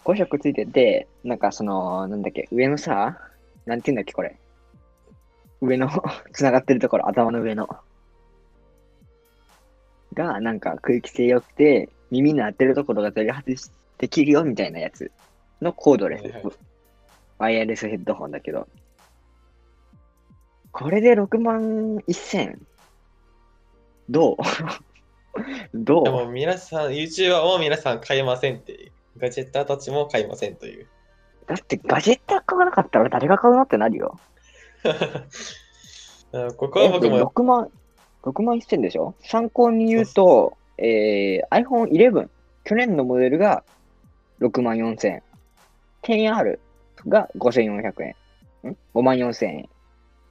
[0.05, 3.19] 5色ついてて、なんかその、なんだっけ、上のさ、
[3.67, 4.37] なんて言うんだっけ、これ？
[5.61, 5.89] 上の、
[6.33, 7.69] 繋がってるところ、頭の上の。
[10.15, 15.11] が、なんか空気性良くて、耳に当てるところが取り外しできるよ、みたいなやつ
[15.61, 16.23] のコードレス。
[16.23, 16.45] はいはい
[17.37, 18.69] ワイヤレスヘッドホンだけど。
[20.75, 22.59] これで6万1000
[24.11, 24.37] どう？
[25.73, 26.05] どう？
[26.05, 30.89] でも皆さん、YouTuber も皆さん買いませんって、ガジェッターたちも買いませんという。
[31.47, 34.19] だってガジェッター買わなかったら誰が買うのってなるよ。
[36.33, 37.71] あここは僕えも、6万、
[38.25, 39.15] 6万1000でしょ？
[39.21, 42.29] 参考に言うと、えー、iPhone 11、
[42.65, 43.63] 去年のモデルが
[44.41, 45.23] 6万4000。
[46.03, 46.59] 10R
[47.07, 48.17] が5400円。
[48.73, 49.69] ん ?5 万4000円。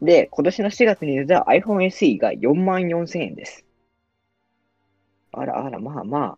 [0.03, 3.65] で、今年の4月に出た iPhone SE が4万4000円です。
[5.31, 6.37] あらあら、まあま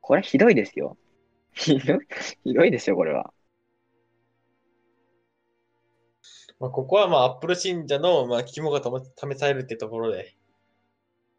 [0.00, 0.96] これひどいですよ。
[1.52, 1.98] ひどい、
[2.44, 3.34] ひどいですよ、これは。
[6.60, 10.36] まあ、ここはまあ、Apple 信者のまあ肝が試試されるってところで、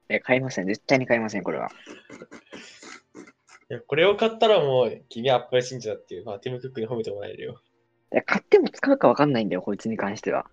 [0.09, 0.67] え、買いません。
[0.67, 1.69] 絶対に買いません、これは。
[3.71, 7.61] いやこれを買ったらもう、君は Apple 信者だっていう、まあ、ティム・クックに褒めてもらえるよ。
[8.11, 10.45] いや、買っても使うかわかんないんだよ、こいつに関しては。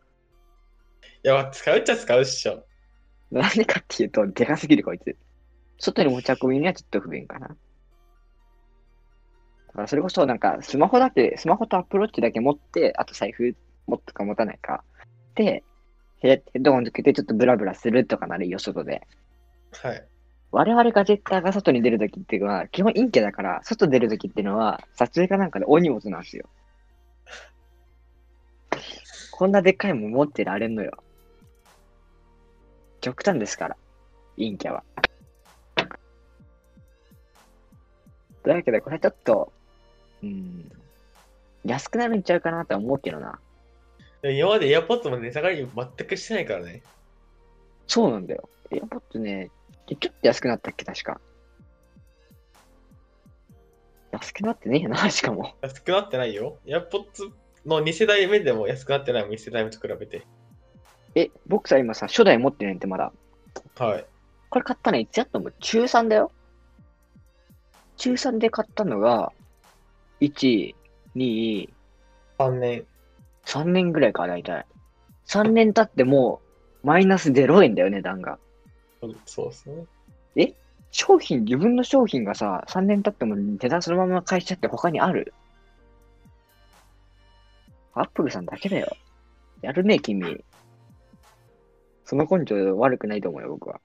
[1.25, 2.65] いや、まあ使うっちゃ使うっしょ。
[3.31, 5.17] なんでかっていうと、でかすぎる、こいつ。
[5.79, 7.49] 外に持ち運びにはちょっと不便かな。
[7.49, 7.55] だ
[9.73, 13.55] からそれこそ、なんか、スマホだけ、スマホとアプローチだけ持って、あと財布
[13.87, 14.85] 持つか持たないか。
[15.35, 15.65] で、
[16.19, 19.03] ヘッヘッドホンつけてちょっとブラブラするとかならいいよ、外で。
[19.73, 20.07] はい。
[20.53, 26.49] 我々ガジェッターが外に出るときっていうのは、基本陰キャだから、外出るときっていうのは、撮影かなんかで大荷物なんですよ。
[29.37, 30.93] こんなでっかいもん持ってられんのよ。
[33.03, 33.77] 極端ですから、
[34.39, 34.83] 陰キャは。
[38.43, 39.53] というわけで、これちょっと、
[40.23, 40.73] うん、
[41.67, 43.39] 安くなるんちゃうかなとは思うけどな。
[44.23, 46.83] 今まで AirPods も値下がり全くしてないからね。
[47.87, 48.49] そうなんだよ。
[48.71, 49.51] エアポッドね、
[49.87, 51.21] ちょっと安くなったっけ、確か。
[54.13, 55.55] 安くなってねえな、しかも。
[55.61, 56.57] 安くなってないよ。
[56.65, 57.33] AirPods
[57.67, 60.27] の2世代目でも安くなってないもん、1世代目と比べて。
[61.15, 63.13] え、僕さ、今さ、初代持ってるんってまだ。
[63.79, 64.07] はい。
[64.49, 65.51] これ買ったのいつやったの？
[65.51, 66.31] 中3だよ。
[67.97, 69.33] 中3で買ったのが、
[70.21, 70.75] 1、
[71.17, 71.69] 2、
[72.39, 72.85] 3年。
[73.45, 74.67] 3年ぐらいか、大体。
[75.27, 76.41] 3年経っても
[76.83, 78.39] う、マイナス0円だよ、値段が。
[79.01, 80.55] そうそうですね。
[80.93, 85.35] 商品、自分の商品がさ、3年経っても値段そのまま返しちゃって他にある？
[87.97, 88.95] アップルさんだけだよ。
[89.63, 90.45] やるね、君。
[92.05, 93.81] その根性悪くないと思うよ、僕は。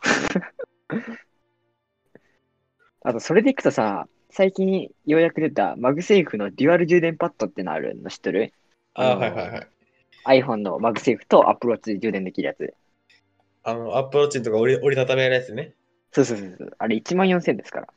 [3.02, 8.52] あと、それでいくとさ、最近ようやく出たマグセーフのデュアル充電パッドってのあるの知ってる？
[8.94, 10.42] ああのはいはいはい。
[10.42, 12.74] ?iPhone のマグセーフと Apple Watch で充電できるやつ。
[13.62, 15.74] あの、アップローチとか折り折りたためるやつね。
[16.10, 16.76] そうそうそうそう。
[16.78, 17.88] あれ1万4000ですから。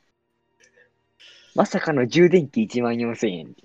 [1.57, 3.55] まさかの充電器1万4000円。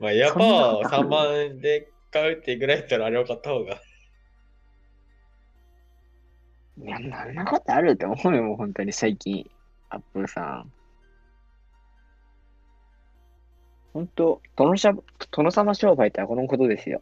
[0.00, 3.80] まあ、エアパそんなワーをことある？3万円で買うってぐらいだったらあれを買った方が。
[6.78, 9.48] いや、なんなことあるって思うよ、もう本当に最近。
[9.88, 10.72] アップルさん。
[13.92, 14.92] 本当、殿しゃ
[15.30, 17.00] 殿様商売ってこのことですよ。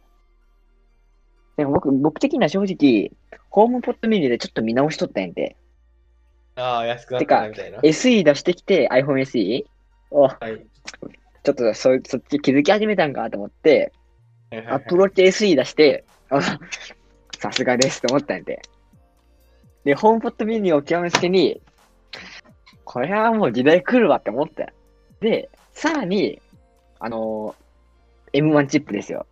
[1.57, 3.11] でも僕、僕的には正直、
[3.49, 5.57] ホームポットミニでちょっと見直しとったんやんて。
[6.55, 7.79] ああ、安くなったなみたいな。
[7.79, 9.65] SE 出してきて iPhone SE?
[10.11, 10.65] お、はい。
[11.43, 13.91] ちょっとそそっち気づき始めたんかと思って、
[14.49, 16.41] はいはいはい Apple Watch SE 出して、あ
[17.39, 18.61] さすがですと思ったんで。
[19.83, 21.61] で、ホームポットミニを極めつけに、
[22.83, 24.71] これはもう時代来るわって思った。
[25.19, 26.41] で、さらに、
[26.99, 27.65] あのー
[28.35, 29.25] M1 チップですよ。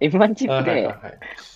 [0.00, 0.94] M1 チップで。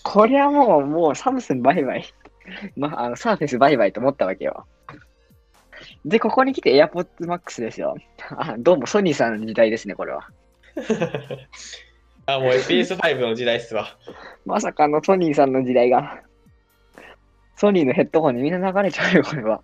[0.03, 2.05] これはもう、もうサムスンバイバイ。
[2.77, 4.67] まあ、あの、サーフェスバイバイと思ったわけよ。
[6.05, 7.97] で、ここに来て AirPods Max ですよ。
[8.37, 10.29] あ、どうもソニーさんの時代ですね、これは。
[12.27, 13.97] あ、もう PS5 の時代っすわ。
[14.45, 16.23] まさかのソニーさんの時代が。
[17.57, 19.63] ソニーのヘッドホンにみんな流れちゃうよ、これは。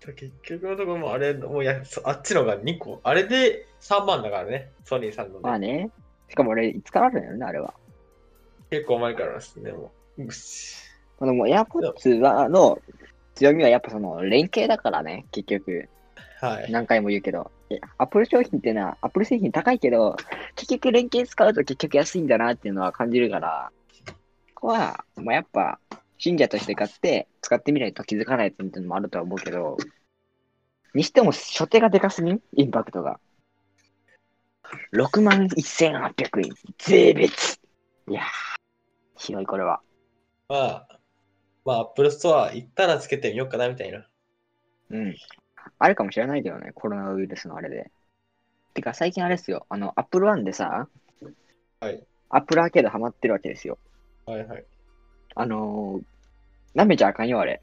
[0.00, 3.00] 結局のところもうあれ、もうやそあっちのが2個。
[3.04, 5.90] あれで3万だからね、ソニーさんの、ねまあね。
[6.28, 7.74] しかも俺、いつからあるんやろね、あれは。
[8.70, 10.26] 結構前からですね、もう。
[11.18, 12.80] このもう AirPods はの
[13.34, 15.88] 強みはやっぱその連携だからね、結局。
[16.40, 16.72] はい。
[16.72, 17.50] 何回も言うけど。
[17.70, 20.16] え Apple 商品っていうのは、Apple 製品高いけど、
[20.56, 23.70] 結局連携使うと結局安いんだなっていうのは感じるから、
[24.54, 25.78] ここは、まあ、やっぱ、
[26.18, 29.76] 信者として買って、使ってみないと気づかないっていうのもあるとは思うけど、
[30.94, 32.40] にしても、初手がでかすぎん？
[32.56, 33.18] インパクトが。
[34.92, 37.60] 6万1800円、税別。
[38.08, 38.24] いやー、
[39.16, 39.80] 広いこれは。
[40.48, 40.91] まあ、
[41.64, 44.06] まあ、 Apple Store 行ったらつけてみようかなみたいな。
[44.90, 45.16] うん。
[45.78, 47.90] あるかもしれないけどね、コロナウイルスのあれで。
[48.74, 50.88] てか、最近あれですよ、あの、Apple One でさ、
[51.80, 52.04] はい。
[52.30, 53.78] Apple アーケードハマってるわけですよ。
[54.26, 54.64] はいはい。
[55.34, 57.60] あのー、舐めちゃあかんよ、あれ。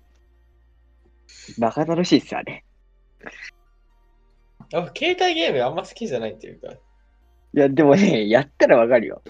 [1.58, 2.64] バカ楽しいっす、あれ。
[4.72, 6.72] やっぱ携帯ゲームあんま好きじゃないっていうか。
[6.72, 6.78] い
[7.54, 9.22] や、でもね、やったらわかるよ。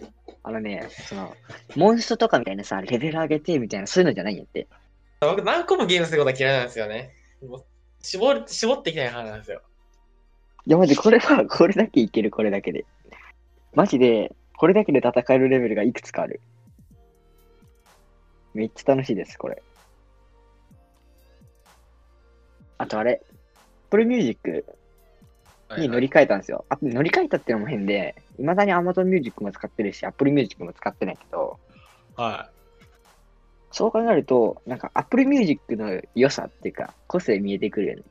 [0.43, 1.35] あのね、その、
[1.75, 4.67] モンストとかみたいなさ、レベル上げてみたいな、そういうのじゃないんやって。
[5.21, 7.13] 僕何個もゲームすることは嫌いなんですよね。
[8.01, 9.61] 絞る絞っていきたい派なんですよ。
[10.65, 12.85] いや、マジこれは、これだけいける、これだけで。
[13.73, 16.41] マジで、これだけで戦えるレベルがいくつかある。
[18.53, 19.61] めっちゃ楽しいです、これ。
[22.77, 23.21] あとあれ、
[23.87, 24.65] Apple Music
[25.77, 26.65] に乗り換えたんですよ。
[26.69, 31.59] あ乗り換えたっていうのも変で、いまだに Amazon Music も使ってるし、Apple Music も使ってないけど、
[32.15, 32.49] は
[33.71, 38.03] そう考えると、なんか Apple Music の良さっていうか、個性見えてくるよね。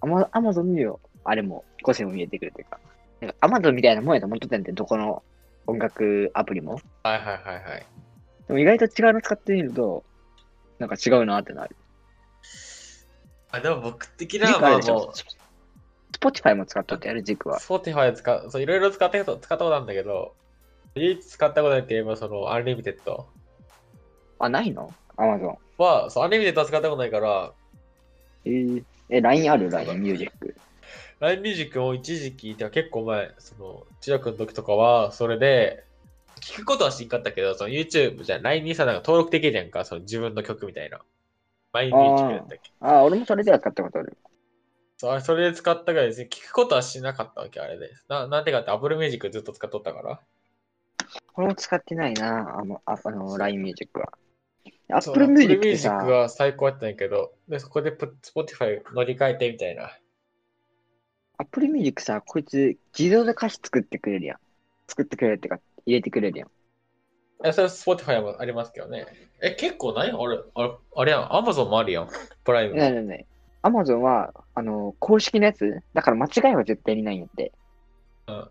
[0.00, 2.80] アマ Amazon のあれも個性も見えてくるっていうか、
[3.20, 5.22] なんか Amazon みたいなもんやと思っとったんで、どこの
[5.66, 6.78] 音楽アプリも。
[6.78, 7.08] い。
[7.08, 7.86] はいはいはいはい。
[8.48, 10.04] でも意外と違うの使ってみると、
[10.78, 11.76] なんか違うなってなる。
[13.50, 15.12] あでも僕的にはもう、
[16.14, 17.58] Spotify も使っとってやる、軸は。
[17.58, 20.34] Spotify 使う、そういろいろ使ったこと使ったことあるんだけど、
[20.94, 23.26] 唯一使ったことないって言えばそのアンリミテッド
[24.38, 25.56] あ、ないの ?Amazon。
[25.76, 27.52] は、そうアンリミテッドは使ったことないから、
[28.44, 30.32] えー、え、LINE ある ?LINE Music。
[31.20, 35.84] LINE ミュージックも一時期、結構前、その、中学の時とかは、それで、
[36.40, 41.00] 聞くことはしんかったけど、その YouTube じゃ LINE にさ、なんか登録できるじゃんか、その自分の曲みたいな。
[41.72, 42.70] LINE ミュージックだったっけ？
[42.80, 44.16] ああ、俺もそれでは買ったことある。
[45.04, 47.90] そうあれそれで使ったからですね、聞くことはしなかったわけ、あれで。
[48.08, 50.20] ななんでかって Apple Music ずっと使っとったから。
[51.34, 54.08] 俺も使ってないな、あの、ああの LINE ミュージックは。
[54.88, 59.90] Apple Music Music さ、は最高やったんやけど、で、そこでプ Spotify 乗り換えてみたいな。
[61.36, 64.38] Apple Music さ、こいつ自動で歌詞作ってくれるやん。
[64.88, 66.48] 作ってくれるってか、入れてくれるやん。
[67.44, 69.04] え、それ Spotify もありますけどね。
[69.42, 72.08] え、結構ないあれ、あれ、あれやん、Amazon もあるやん。
[72.42, 72.76] プライム。
[72.76, 73.34] ねえねえねえ。
[73.64, 75.82] Amazon は、あの、公式のやつ？
[75.94, 77.52] だから間違いは絶対にないんやって。
[78.28, 78.48] うん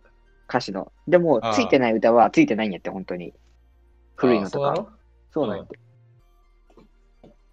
[0.49, 0.91] 歌詞の。
[1.07, 3.33] でもついてない歌はついてないんやって、本当に。
[4.15, 4.73] 古いのとか。
[4.73, 4.89] あそうなの？
[5.31, 5.79] そうなんやって。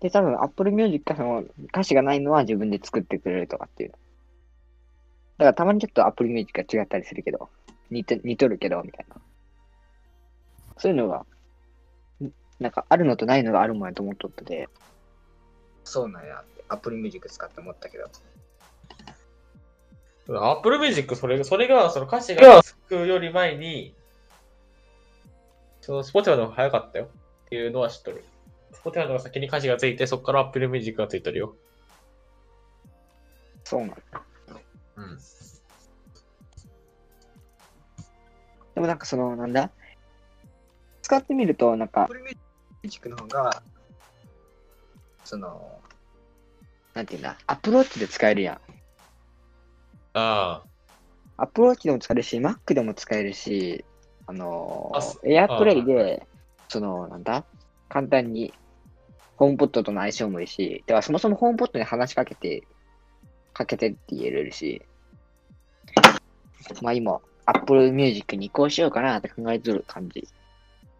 [0.00, 3.90] で、多分 Apple Music かその歌詞がないのは自分で作ってくれるとかっていう。
[3.90, 7.48] だからたまにちょっと Apple Music が違ったりするけど、
[7.90, 9.16] 似て似とるけど、みたいな。
[10.76, 11.24] そういうのが、
[12.22, 14.68] んなんかあるのとないのがあるもんやと思っとったで、
[15.84, 18.10] そうなんや Apple Music 使って思ったけど。
[20.38, 23.94] Apple Music、それそれが、その歌詞がつくより前に、
[25.80, 28.24] その Spotify の方が早かったよっていうのは知っとる。
[28.72, 31.56] Spotify の方が先に歌詞がついて、そこから Apple Music がついとるよ。
[33.64, 33.96] そうなんや。
[34.96, 35.18] うん。
[38.74, 39.70] でもなんかその、なんだ？
[41.02, 42.24] 使ってみると、なんか、Apple
[42.82, 43.62] Music の方が、
[45.24, 45.80] その、
[46.94, 48.60] なんていうんだ、アプローチで使えるやん。
[50.14, 50.62] あ
[51.36, 53.84] アプローチでも使えるし、Mac でも使えるし、
[54.26, 56.26] あのあそー、AirPlay で、
[56.68, 57.44] その、なんだ？
[57.88, 58.52] 簡単に、
[59.36, 62.62] ホームポットとの相性もいいし、ではそもそもホームポットに話しかけて、
[63.54, 64.82] かけてって言えれるし、
[66.82, 70.28] まあ今、Apple Music に移行しようかなって考えてる感じ。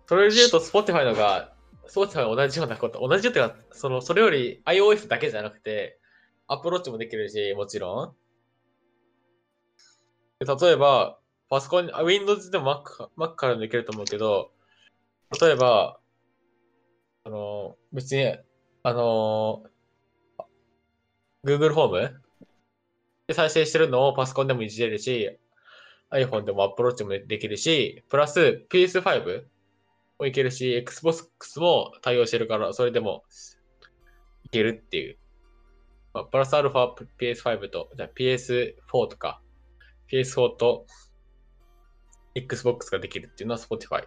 [0.06, 1.52] それで言うと Spotify のが、
[1.86, 5.98] Spotify は同じようなこと、同じような、その、それより iOS だけじゃなくて、
[6.48, 8.14] アプローチもできるし、もちろん。
[10.40, 11.18] 例えば、
[11.50, 14.52] パソコン、Windows でも Mac, Mac からもできると思うけど、
[15.38, 16.00] 例えば、
[17.24, 18.38] あの、別に、
[18.82, 19.64] あの、
[21.44, 22.20] Google ホーム
[23.26, 25.38] で再生してるのをパソコンでもいじれるし、
[26.10, 29.44] iPhone でもアプローチもできるし、プラス PS5
[30.18, 33.24] もいけるし、Xbox も対応してるから、それでも
[34.44, 35.18] いけるっていう。
[36.14, 39.42] まあ、プラスアルファ PS5 と、じゃあ PS4 とか、
[40.12, 40.86] PS4 と
[42.34, 44.04] Xbox ができるっていうのは Spotify。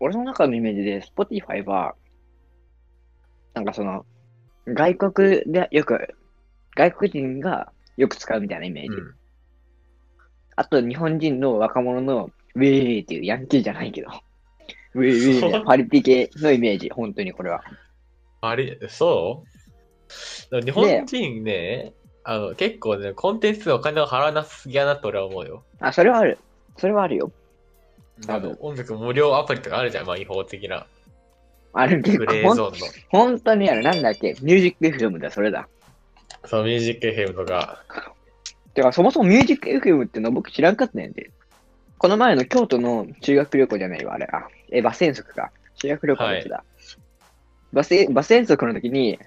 [0.00, 1.94] 俺の中のイメージで、Spotify は、
[3.54, 4.06] なんかその、
[4.66, 6.14] 外国でよく、
[6.76, 8.90] 外国人がよく使うみたいなイメージ。
[8.90, 9.14] うん。
[10.54, 14.08] あと、日本人の若者のウェーっていうヤンキーじゃないけど、
[14.94, 17.62] ウェーウェーみたいなパリピ系のイメージ、本当にこれは。
[18.40, 19.44] あれ、そ
[20.52, 20.60] う？
[20.60, 21.92] 日本人ね、
[22.30, 25.64] あの、結構ね、コンテンツのお金を払わなすぎやなと俺は思うよ。
[25.80, 26.38] あ、それはある。
[26.76, 27.32] それはあるよ。
[28.28, 30.86] あの音楽無料アプリとかあるじゃん、まあ違法的な。
[31.72, 32.86] ある結グ構ほん、レーゾーンの。
[33.08, 33.82] 本当にある。
[33.82, 34.36] なんだっけ？
[34.42, 35.66] ミュージック FM だ、それだ。
[36.44, 37.82] そう、ミュージック FM とか。
[38.74, 41.30] てか、そもそもミュージック FM ってのは僕知らんかったんやで。
[41.96, 44.28] この前の京都の修学旅行じゃないわ、あれ。
[44.30, 45.50] あ、え、バス遠足か。
[45.76, 46.62] 修学旅行のやつだ。
[47.72, 49.18] バス、バス遠足の時に、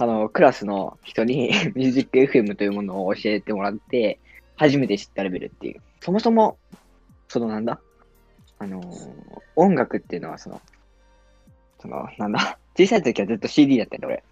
[0.00, 4.18] あの、クラスの人に ミュージック FM というものを教えてもらって、
[4.56, 5.82] 初めて知ったレベルっていう。
[6.00, 6.56] そもそも、
[7.28, 7.78] そのなんだ？
[8.58, 9.10] あのー
[9.56, 10.58] 音楽っていうのはその、
[11.80, 12.58] その、なんだ？
[12.78, 14.24] 小さい時はずっと CD だったんだ、俺。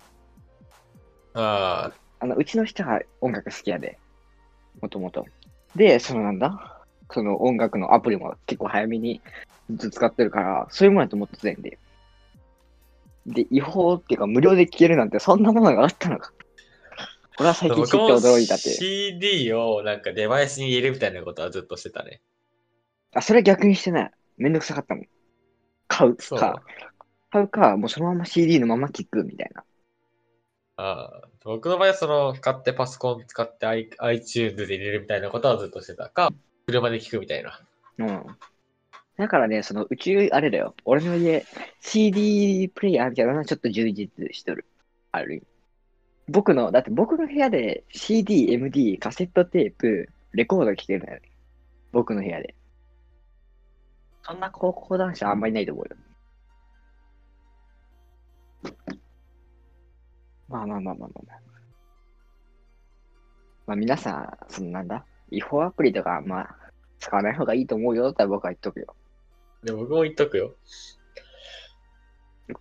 [1.35, 3.99] ああの、うちの人が音楽好きやで。
[4.81, 5.27] もともと。
[5.77, 6.81] で、そのなんだ？
[7.11, 9.21] その音楽のアプリも結構早めに
[9.71, 11.79] ずっと使ってるから、そういうものだと思ってたんで。
[13.29, 16.33] で、違法っていうか無料で聴けるなんてそんなものがあったのか。
[17.37, 17.55] これはあ。
[17.55, 18.77] 最近知って驚いたっていう。
[18.77, 22.21] CD をなんかデバイスに入れるみたいなことはずっとしてたね。
[23.15, 24.11] あ、それは逆にしてない。
[24.37, 25.05] めんどくさかったもん。
[25.87, 26.17] 買う。
[26.17, 26.63] か。
[27.31, 29.65] 買うか、もうそのまま CD のまま聴くみたいな。
[30.81, 36.31] ああ僕の場合はその、買ってパソコン使って iTunes で入れるみたいなことはずっとしてたか、
[36.67, 37.61] 車で聞くみたいな。
[37.99, 38.27] うん。
[39.19, 40.75] だからね、その、うち、あれだよ。
[40.85, 41.45] 俺の家、
[41.81, 44.65] CD プレイヤーみたいなのはちょっと充実しとる。
[45.11, 45.47] ある意味。
[46.29, 51.33] 僕の、だって僕の部屋で CD、MD、カセットテープ、レコード聴けるんだよね。
[51.91, 52.55] 僕の部屋で。
[54.23, 55.97] そんな高校男子はあんまりないと思うよ。
[60.49, 61.41] まあまあまあまあまあまあ。
[63.67, 65.05] まあ皆さん、そのなんだ？
[65.31, 66.57] 違法アプリとか、まあ、
[67.01, 68.95] 使わない方がいいと思うよって僕は言っとくよ。
[69.65, 70.55] で僕も言っとくよ。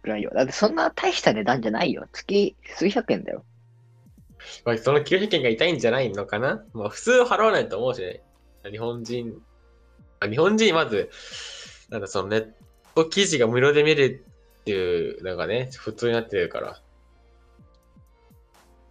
[0.02, 0.32] くらいよ。
[0.34, 2.08] だってそんな大した値段じゃないよ。
[2.12, 3.44] 月数百円だよ。
[4.66, 6.64] まあ、その900円が痛いんじゃないのかな？
[6.74, 8.22] まあ、普通払わないと思うしね。
[8.70, 9.34] 日本人、
[10.20, 11.10] あ日本人まず、
[11.90, 12.50] なんだそのネッ
[12.96, 14.26] ト記事が無料で見る
[14.62, 16.82] っていうのがね、普通になってるから。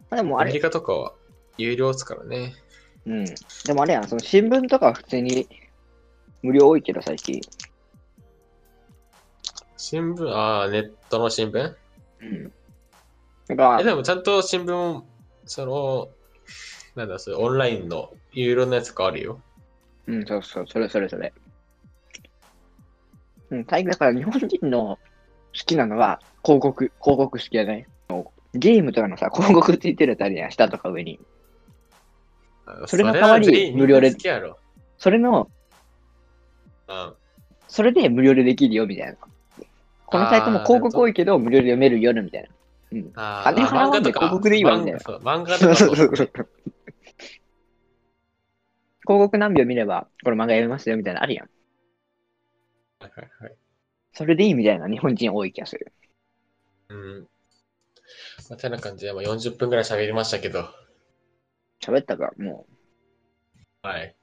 [0.09, 1.13] まあ、でもあれ、アメリカとかは
[1.59, 2.55] 有料ですからね。
[3.07, 3.25] うん。
[3.25, 5.49] でもあれやん、その新聞とかは普通に
[6.43, 7.41] 無料多いけど最近。
[9.77, 11.75] 新聞、ああ、ネットの新聞？
[12.21, 12.53] うん。
[13.49, 15.03] だかえ、ら、でもちゃんと新聞、
[15.45, 16.09] その、
[16.95, 19.41] なんだ、それオンラインの有料のやつがあるよ。
[20.07, 21.33] うん、そうそう、それそれそれ。
[23.51, 24.99] うん、最近だから日本人の好
[25.53, 27.87] きなのは広告、広告好きじゃない
[28.55, 31.21] ゲームとかのさ、広告ついてるやつあるやん、下とか上に。
[32.87, 34.17] それの代わり無料で。
[34.99, 35.51] それの、
[36.89, 37.15] うん。
[37.69, 39.17] それで無料でできるよ、みたいな。
[40.07, 42.49] このサイトも広告多いけど、無料で読めるよ、みたいな。
[42.93, 43.13] うん。
[43.13, 46.17] 金払わんで広告でいいわみたいな漫画とかそうそう。
[46.17, 46.31] そう
[49.07, 51.49] 広告何秒見れば、この漫画読めますよ、みたいなのあるやん。
[53.01, 53.55] はいはいはい。
[54.13, 55.93] それでいいみたいな日本人多い気がする。
[56.89, 57.29] うん。
[58.49, 60.69] まあ、てな感じで、まあ、40分ぐらい喋りましたけど、
[61.81, 62.67] 喋ったか、も
[63.83, 64.17] はい。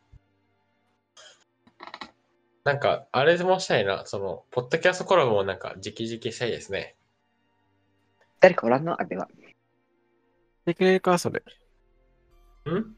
[2.64, 6.95] なんか、あれでもしたいな、その、ポッドキャストコラボもなんか、直々したいですね。
[8.22, 8.24] う。
[8.39, 9.01] 誰かおらんの？
[9.01, 9.28] あ、では。
[9.28, 11.39] してくれるか、それ。
[11.39, 12.95] ん？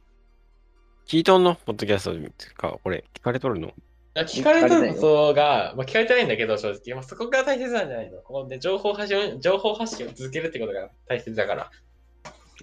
[1.08, 3.74] 聞いとんのポッドキャストか、これ、聞かれとるの？
[4.16, 6.94] 聞かれてることが、まあ、聞かれてないんだけど、正直。
[6.94, 8.22] まあ、そこが大切なんじゃないの？
[8.22, 11.72] ここで情報発信を、情報発信を続けるってことが大切だから。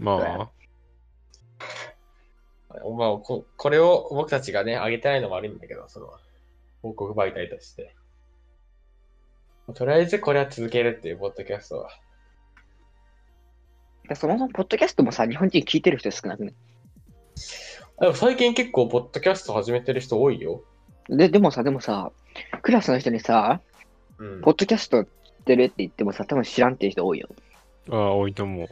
[0.01, 0.51] まあ、
[2.69, 6.13] まあ、ここれを僕たちがね、上げてないのも悪いんだけど、その、
[6.83, 7.95] 報告媒体として。
[9.75, 11.89] とりあえずこれは続けるっていう、ポッドキャストは。
[14.15, 16.53] そもそも、ポッドキャストもさ、日本人聞いてる人少なくね。
[18.01, 20.65] でも最近結構、ポッドキャスト始めてる人多いよ。
[21.09, 22.11] で、でもさ、でもさ、
[22.63, 23.61] クラスの人にさ、
[24.19, 24.41] うん。
[24.41, 25.11] ポッドキャスト知っ
[25.45, 27.29] てるって言ってもさ、多分知らんっていう人多いよ。
[27.91, 28.69] ああ、多いと思う。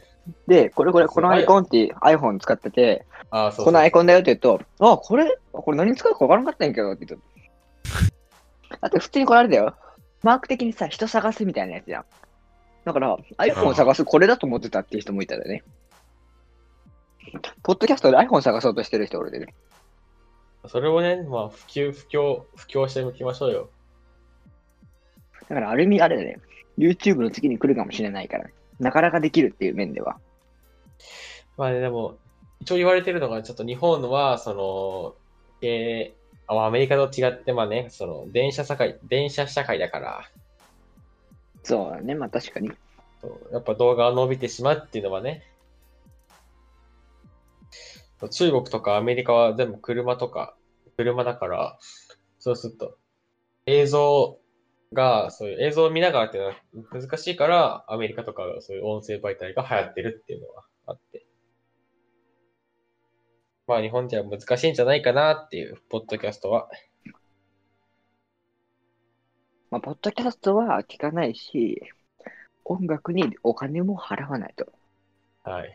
[0.47, 7.30] で、これこれ、このアイコンって iPhone 使ってて、ああ、そうそうこのアイコンだよって言うと、あ、これ、これ何使うか分からんかったんやけどって言うと。
[8.79, 9.75] だって普通にこれあれだよ。
[10.23, 12.05] マーク的にさ、人探すみたいなやつじゃん。
[12.85, 15.63] だから、iPhone を探すこれだと思ってたっていう人もいたよね。
[17.63, 19.53] ポッドキャストで iPhone 探そうとしてる人おるでね。
[20.67, 23.69] それをね、まあ、普及、普及、普及していきましょうよ。
[25.49, 26.39] だからある意味あれだね。
[26.77, 28.49] YouTube の次に来るかもしれないから、
[28.79, 30.17] なかなかできるっていう面では。
[31.57, 32.17] まあね、でも、
[32.59, 36.20] 一応言われてるのが、ちょっと日本は、その、えー
[36.53, 40.29] あアメリカと違って、まあね、その、電車社会、電車社会だから、
[41.63, 42.71] そうだね、まあ確かに。
[43.51, 45.43] やっぱ動画が伸びてしまうっていうのはね、
[48.29, 50.55] 中国とかアメリカは全部車とか、
[50.97, 51.77] 車だから、
[52.39, 52.97] そうすると、
[53.65, 54.39] 映像
[54.93, 56.55] が、そういう映像を見ながらっていうのは
[56.91, 61.25] 難しいから、アメリカとかそういう音声媒体が流行ってるっていうのはあって。
[63.71, 66.69] まあ日本では難しいんじゃないかなっていう、ポッドキャストは。
[69.69, 71.81] まあ、ポッドキャストは聞かないし、
[72.65, 74.67] 音楽にお金も払わないと。
[75.45, 75.71] はい。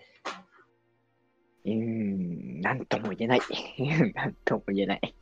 [1.65, 3.41] うーん、なんとも言えない。
[4.13, 5.15] なんとも言えない。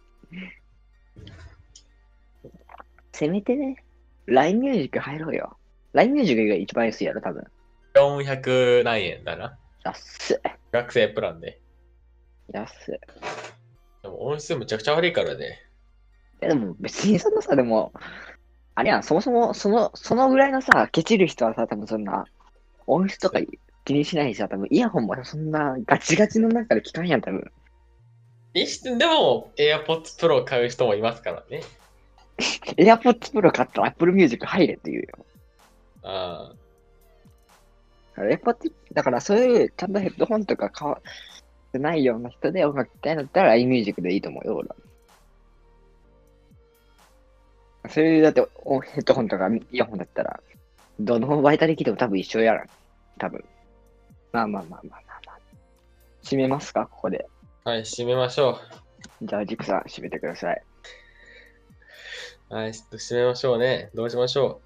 [3.13, 3.85] せめてね、
[4.27, 5.57] LINE ミュージック入ろうよ。
[5.93, 7.45] LINE ミュージックが一番安いやろ、多分。
[7.95, 9.57] 400何円だな。
[9.85, 10.41] 安っ。
[10.73, 11.61] 学生プランで。
[12.53, 12.99] 安っ。
[14.03, 15.63] でも音質むちゃくちゃ悪いからね。
[16.43, 17.93] いやでも別にそのさ、でも、
[18.75, 22.27] あれやん、そもそもその、そのぐらいのさ、ケチる人はさ、多分そんな、
[22.87, 23.39] 音質とか
[23.85, 27.51] 気にしないしさ、多分イヤホンもそんなガチガチの中で聞かんやん、多分。
[28.55, 31.63] でも、AirPods Pro を買う人もいますからね。
[32.77, 35.09] AirPods Pro 買ったら Apple Music 入れって言うよ。
[36.03, 36.53] あ
[38.17, 38.21] あ。
[38.21, 41.01] AirPods、だからそういう、ちゃんとヘッドホンとか買わ
[41.79, 44.77] ないような人で音楽聴きたいんだったら iMusic でいいと思うよ、俺は。
[47.91, 50.41] そういう、だっておヘッドホンとかイヤホンだったら、
[50.99, 52.67] どの媒体で聞いても多分一緒やらん。
[53.19, 53.45] 多分。
[54.33, 55.39] まあまあまあまあまあまあ。
[56.23, 57.27] 閉めますかここで。
[57.65, 58.59] はい、締めましょ
[59.23, 60.63] じゃあ、ジクさん、閉めてください。
[62.51, 62.55] う。
[62.55, 63.91] はい、ちょっと締めましょうね。
[63.95, 64.61] どうしましょ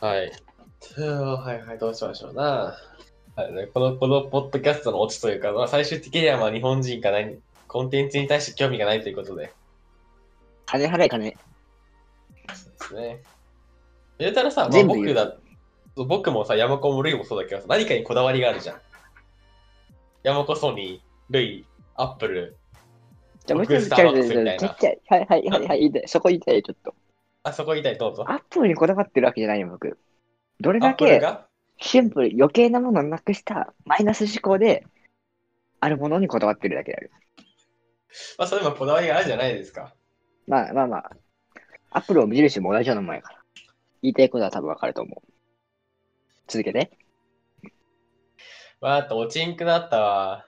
[0.00, 0.04] う。
[0.04, 0.32] はい。
[0.96, 2.76] はいはい、どうしましょうな。
[3.34, 9.52] はいね、この、このポッドキャストのオチというか、まあ、最終的にはまあ日本人か何、コンテンツに対して興味がないということで。
[10.66, 11.30] 金払え、金。
[11.30, 13.22] そうですね。
[14.18, 15.36] 言うたらさ、まあ、僕だ、
[15.94, 18.76] 僕もさ、ヤマコもルイもそうだけどさ、何かにこだわりがあるじゃん。
[20.24, 21.64] ヤマコ、ソニー、ルイ、
[21.96, 22.56] アップル。
[23.46, 25.00] じゃあもう一つちゃい。
[25.08, 26.02] はいはいはいはい。
[26.06, 26.94] そこ言いたい、ちょっと。
[27.44, 28.24] あ、そこ言いたい、どうぞ。
[28.30, 29.98] アップルにこだわってるわけじゃないよ、僕。
[30.60, 31.18] どれアだけ
[31.82, 34.86] シンプル、余計なものをなくしたマイナス思考で、
[35.80, 37.10] あるものにこだわってるだけである。
[38.38, 39.94] まあ、それもこだわりがあるじゃないですか。
[40.46, 41.10] まあまあまあ、
[41.90, 43.38] アップルを無印も同じようなもんやから。
[44.02, 45.32] 言いたいことは多分わかると思う。
[46.46, 46.90] 続けて。
[48.80, 50.46] わーっと、おちんくなったわ。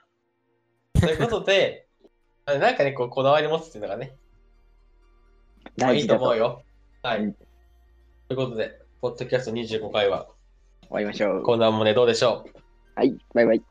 [1.01, 1.89] ということで、
[2.47, 4.17] あなんかね、こう、こだわり持つっていうのがね、
[5.79, 6.63] まあ、いいと大事だと終思うよ。
[7.03, 7.21] はい。
[7.21, 7.37] うん
[8.27, 10.29] ということで、ポッドキャスト25回は、
[10.91, 11.43] わりましょう。
[11.43, 12.59] こんなもんね、どうでしょう？
[12.95, 13.63] はい、バイバイ。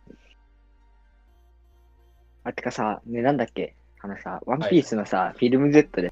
[2.43, 3.76] あ、てかさ、ね、なんだっけ？
[4.01, 6.11] あのさ、ワンピースのさ、フィルム Z で